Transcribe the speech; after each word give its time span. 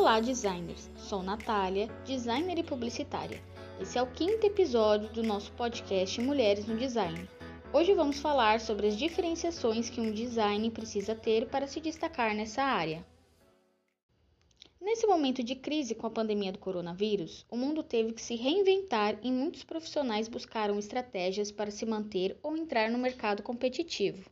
Olá, 0.00 0.18
designers! 0.18 0.88
Sou 0.96 1.22
Natália, 1.22 1.86
designer 2.06 2.58
e 2.58 2.62
publicitária. 2.62 3.38
Esse 3.78 3.98
é 3.98 4.02
o 4.02 4.10
quinto 4.10 4.46
episódio 4.46 5.10
do 5.10 5.22
nosso 5.22 5.52
podcast 5.52 6.18
Mulheres 6.22 6.66
no 6.66 6.74
Design. 6.78 7.28
Hoje 7.70 7.92
vamos 7.92 8.18
falar 8.18 8.60
sobre 8.60 8.86
as 8.86 8.96
diferenciações 8.96 9.90
que 9.90 10.00
um 10.00 10.10
design 10.10 10.70
precisa 10.70 11.14
ter 11.14 11.48
para 11.48 11.66
se 11.66 11.82
destacar 11.82 12.34
nessa 12.34 12.62
área. 12.62 13.06
Nesse 14.80 15.06
momento 15.06 15.42
de 15.42 15.54
crise 15.54 15.94
com 15.94 16.06
a 16.06 16.10
pandemia 16.10 16.50
do 16.50 16.58
coronavírus, 16.58 17.44
o 17.50 17.56
mundo 17.56 17.82
teve 17.82 18.14
que 18.14 18.22
se 18.22 18.36
reinventar 18.36 19.18
e 19.22 19.30
muitos 19.30 19.64
profissionais 19.64 20.28
buscaram 20.28 20.78
estratégias 20.78 21.52
para 21.52 21.70
se 21.70 21.84
manter 21.84 22.38
ou 22.42 22.56
entrar 22.56 22.90
no 22.90 22.96
mercado 22.96 23.42
competitivo. 23.42 24.30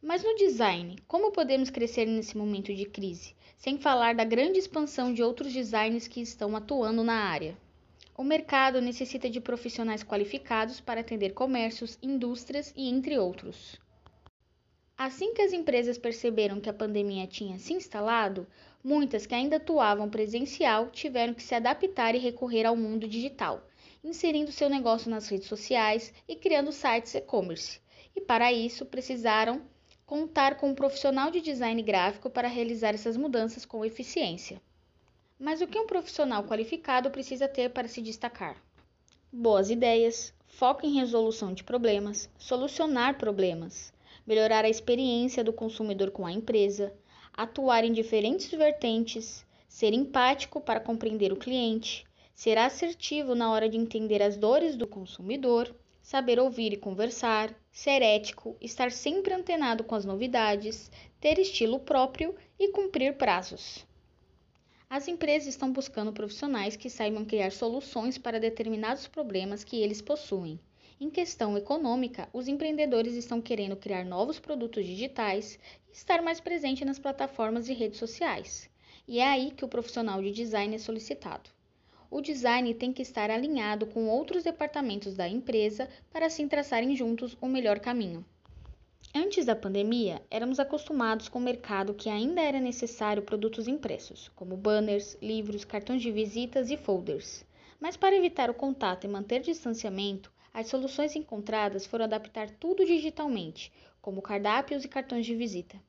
Mas 0.00 0.22
no 0.22 0.36
design, 0.36 0.96
como 1.08 1.32
podemos 1.32 1.70
crescer 1.70 2.06
nesse 2.06 2.38
momento 2.38 2.72
de 2.72 2.84
crise, 2.84 3.34
sem 3.56 3.76
falar 3.76 4.14
da 4.14 4.22
grande 4.22 4.56
expansão 4.56 5.12
de 5.12 5.24
outros 5.24 5.52
designers 5.52 6.06
que 6.06 6.20
estão 6.20 6.54
atuando 6.54 7.02
na 7.02 7.14
área? 7.14 7.58
O 8.16 8.22
mercado 8.22 8.80
necessita 8.80 9.28
de 9.28 9.40
profissionais 9.40 10.04
qualificados 10.04 10.80
para 10.80 11.00
atender 11.00 11.34
comércios, 11.34 11.98
indústrias 12.00 12.72
e 12.76 12.88
entre 12.88 13.18
outros. 13.18 13.76
Assim 14.96 15.34
que 15.34 15.42
as 15.42 15.52
empresas 15.52 15.98
perceberam 15.98 16.60
que 16.60 16.70
a 16.70 16.74
pandemia 16.74 17.26
tinha 17.26 17.58
se 17.58 17.72
instalado, 17.72 18.46
muitas 18.84 19.26
que 19.26 19.34
ainda 19.34 19.56
atuavam 19.56 20.08
presencial 20.08 20.90
tiveram 20.90 21.34
que 21.34 21.42
se 21.42 21.56
adaptar 21.56 22.14
e 22.14 22.18
recorrer 22.18 22.66
ao 22.66 22.76
mundo 22.76 23.08
digital, 23.08 23.66
inserindo 24.04 24.52
seu 24.52 24.70
negócio 24.70 25.10
nas 25.10 25.28
redes 25.28 25.48
sociais 25.48 26.14
e 26.28 26.36
criando 26.36 26.70
sites 26.70 27.16
e-commerce. 27.16 27.80
E 28.14 28.20
para 28.20 28.52
isso 28.52 28.86
precisaram 28.86 29.60
contar 30.08 30.56
com 30.56 30.70
um 30.70 30.74
profissional 30.74 31.30
de 31.30 31.40
design 31.40 31.80
gráfico 31.80 32.28
para 32.28 32.48
realizar 32.48 32.94
essas 32.94 33.16
mudanças 33.16 33.64
com 33.64 33.84
eficiência. 33.84 34.60
Mas 35.38 35.60
o 35.60 35.68
que 35.68 35.78
um 35.78 35.86
profissional 35.86 36.42
qualificado 36.42 37.12
precisa 37.12 37.46
ter 37.46 37.70
para 37.70 37.86
se 37.86 38.02
destacar? 38.02 38.60
Boas 39.32 39.70
ideias, 39.70 40.34
foco 40.48 40.84
em 40.84 40.94
resolução 40.94 41.54
de 41.54 41.62
problemas, 41.62 42.28
solucionar 42.36 43.16
problemas 43.16 43.92
melhorar 44.28 44.62
a 44.62 44.68
experiência 44.68 45.42
do 45.42 45.54
consumidor 45.54 46.10
com 46.10 46.26
a 46.26 46.30
empresa, 46.30 46.92
atuar 47.32 47.82
em 47.82 47.94
diferentes 47.94 48.50
vertentes, 48.50 49.42
ser 49.66 49.94
empático 49.94 50.60
para 50.60 50.80
compreender 50.80 51.32
o 51.32 51.36
cliente, 51.36 52.04
ser 52.34 52.58
assertivo 52.58 53.34
na 53.34 53.50
hora 53.50 53.70
de 53.70 53.78
entender 53.78 54.22
as 54.22 54.36
dores 54.36 54.76
do 54.76 54.86
consumidor, 54.86 55.74
saber 56.08 56.40
ouvir 56.40 56.72
e 56.72 56.76
conversar, 56.78 57.54
ser 57.70 58.00
ético, 58.00 58.56
estar 58.62 58.90
sempre 58.90 59.34
antenado 59.34 59.84
com 59.84 59.94
as 59.94 60.06
novidades, 60.06 60.90
ter 61.20 61.38
estilo 61.38 61.78
próprio 61.78 62.34
e 62.58 62.68
cumprir 62.68 63.18
prazos. 63.18 63.86
As 64.88 65.06
empresas 65.06 65.48
estão 65.48 65.70
buscando 65.70 66.10
profissionais 66.10 66.76
que 66.76 66.88
saibam 66.88 67.26
criar 67.26 67.52
soluções 67.52 68.16
para 68.16 68.40
determinados 68.40 69.06
problemas 69.06 69.62
que 69.62 69.82
eles 69.82 70.00
possuem. 70.00 70.58
Em 70.98 71.10
questão 71.10 71.58
econômica, 71.58 72.26
os 72.32 72.48
empreendedores 72.48 73.12
estão 73.12 73.38
querendo 73.38 73.76
criar 73.76 74.06
novos 74.06 74.38
produtos 74.38 74.86
digitais 74.86 75.58
e 75.90 75.92
estar 75.92 76.22
mais 76.22 76.40
presente 76.40 76.86
nas 76.86 76.98
plataformas 76.98 77.68
e 77.68 77.74
redes 77.74 77.98
sociais. 77.98 78.70
E 79.06 79.18
é 79.18 79.26
aí 79.28 79.50
que 79.50 79.62
o 79.62 79.68
profissional 79.68 80.22
de 80.22 80.30
design 80.30 80.74
é 80.74 80.78
solicitado. 80.78 81.50
O 82.10 82.22
design 82.22 82.72
tem 82.74 82.92
que 82.92 83.02
estar 83.02 83.30
alinhado 83.30 83.86
com 83.86 84.08
outros 84.08 84.42
departamentos 84.42 85.14
da 85.14 85.28
empresa 85.28 85.88
para 86.10 86.26
assim 86.26 86.48
traçarem 86.48 86.96
juntos 86.96 87.36
o 87.40 87.46
melhor 87.46 87.78
caminho. 87.80 88.24
Antes 89.14 89.46
da 89.46 89.56
pandemia, 89.56 90.22
éramos 90.30 90.58
acostumados 90.58 91.28
com 91.28 91.38
o 91.38 91.42
mercado 91.42 91.94
que 91.94 92.08
ainda 92.08 92.40
era 92.40 92.60
necessário 92.60 93.22
produtos 93.22 93.68
impressos, 93.68 94.30
como 94.36 94.56
banners, 94.56 95.16
livros, 95.20 95.64
cartões 95.64 96.02
de 96.02 96.10
visitas 96.10 96.70
e 96.70 96.76
folders. 96.76 97.44
Mas 97.80 97.96
para 97.96 98.16
evitar 98.16 98.50
o 98.50 98.54
contato 98.54 99.04
e 99.04 99.08
manter 99.08 99.40
distanciamento, 99.40 100.32
as 100.52 100.68
soluções 100.68 101.14
encontradas 101.14 101.86
foram 101.86 102.04
adaptar 102.04 102.50
tudo 102.50 102.84
digitalmente, 102.84 103.72
como 104.00 104.22
cardápios 104.22 104.84
e 104.84 104.88
cartões 104.88 105.24
de 105.24 105.34
visita. 105.34 105.80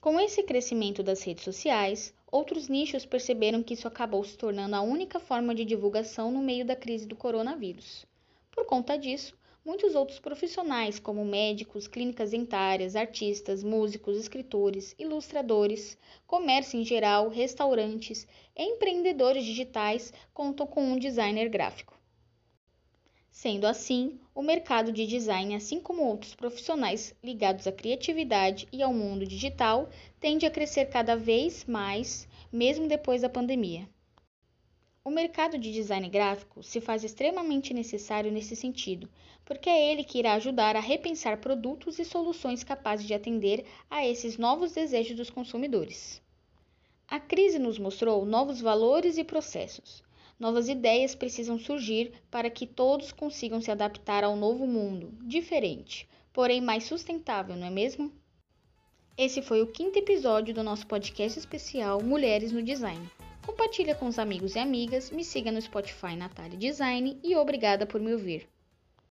Com 0.00 0.18
esse 0.18 0.42
crescimento 0.42 1.02
das 1.02 1.22
redes 1.22 1.44
sociais, 1.44 2.14
outros 2.30 2.68
nichos 2.68 3.04
perceberam 3.04 3.62
que 3.62 3.74
isso 3.74 3.88
acabou 3.88 4.24
se 4.24 4.36
tornando 4.36 4.76
a 4.76 4.80
única 4.80 5.20
forma 5.20 5.54
de 5.54 5.64
divulgação 5.64 6.30
no 6.30 6.40
meio 6.40 6.64
da 6.64 6.74
crise 6.74 7.06
do 7.06 7.16
coronavírus. 7.16 8.06
Por 8.50 8.64
conta 8.64 8.96
disso, 8.96 9.36
muitos 9.64 9.94
outros 9.94 10.18
profissionais, 10.18 10.98
como 10.98 11.24
médicos, 11.24 11.86
clínicas 11.86 12.30
dentárias, 12.30 12.96
artistas, 12.96 13.62
músicos, 13.62 14.16
escritores, 14.16 14.94
ilustradores, 14.98 15.98
comércio 16.26 16.80
em 16.80 16.84
geral, 16.84 17.28
restaurantes 17.28 18.26
empreendedores 18.56 19.44
digitais, 19.44 20.12
contam 20.32 20.66
com 20.66 20.82
um 20.82 20.98
designer 20.98 21.48
gráfico. 21.48 21.99
Sendo 23.30 23.66
assim, 23.66 24.18
o 24.34 24.42
mercado 24.42 24.92
de 24.92 25.06
design, 25.06 25.54
assim 25.54 25.80
como 25.80 26.04
outros 26.04 26.34
profissionais 26.34 27.14
ligados 27.22 27.66
à 27.66 27.72
criatividade 27.72 28.66
e 28.72 28.82
ao 28.82 28.92
mundo 28.92 29.24
digital, 29.24 29.88
tende 30.18 30.44
a 30.44 30.50
crescer 30.50 30.86
cada 30.86 31.14
vez 31.16 31.64
mais, 31.64 32.28
mesmo 32.52 32.88
depois 32.88 33.22
da 33.22 33.28
pandemia. 33.28 33.88
O 35.02 35.10
mercado 35.10 35.56
de 35.56 35.72
design 35.72 36.08
gráfico 36.10 36.62
se 36.62 36.80
faz 36.80 37.04
extremamente 37.04 37.72
necessário 37.72 38.30
nesse 38.30 38.54
sentido, 38.54 39.08
porque 39.44 39.70
é 39.70 39.90
ele 39.90 40.04
que 40.04 40.18
irá 40.18 40.34
ajudar 40.34 40.76
a 40.76 40.80
repensar 40.80 41.38
produtos 41.40 41.98
e 41.98 42.04
soluções 42.04 42.62
capazes 42.62 43.06
de 43.06 43.14
atender 43.14 43.64
a 43.88 44.06
esses 44.06 44.36
novos 44.36 44.72
desejos 44.72 45.16
dos 45.16 45.30
consumidores. 45.30 46.20
A 47.08 47.18
crise 47.18 47.58
nos 47.58 47.78
mostrou 47.78 48.26
novos 48.26 48.60
valores 48.60 49.16
e 49.16 49.24
processos, 49.24 50.02
Novas 50.40 50.70
ideias 50.70 51.14
precisam 51.14 51.58
surgir 51.58 52.12
para 52.30 52.48
que 52.48 52.66
todos 52.66 53.12
consigam 53.12 53.60
se 53.60 53.70
adaptar 53.70 54.24
ao 54.24 54.34
novo 54.34 54.66
mundo, 54.66 55.12
diferente, 55.20 56.08
porém 56.32 56.62
mais 56.62 56.84
sustentável, 56.84 57.54
não 57.54 57.66
é 57.66 57.70
mesmo? 57.70 58.10
Esse 59.18 59.42
foi 59.42 59.60
o 59.60 59.66
quinto 59.66 59.98
episódio 59.98 60.54
do 60.54 60.62
nosso 60.62 60.86
podcast 60.86 61.38
especial 61.38 62.02
Mulheres 62.02 62.52
no 62.52 62.62
Design. 62.62 63.06
Compartilha 63.44 63.94
com 63.94 64.06
os 64.06 64.18
amigos 64.18 64.56
e 64.56 64.58
amigas, 64.58 65.10
me 65.10 65.22
siga 65.22 65.52
no 65.52 65.60
Spotify 65.60 66.16
Natália 66.16 66.56
Design 66.56 67.20
e 67.22 67.36
obrigada 67.36 67.84
por 67.84 68.00
me 68.00 68.14
ouvir. 68.14 68.48